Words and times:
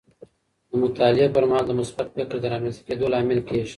د 0.69 0.71
مطالعې 0.83 1.27
پر 1.35 1.43
مهال 1.49 1.65
د 1.67 1.71
مثبت 1.79 2.07
فکر 2.15 2.35
د 2.41 2.45
رامنځته 2.53 2.81
کیدو 2.87 3.11
لامل 3.13 3.39
کیږي. 3.49 3.69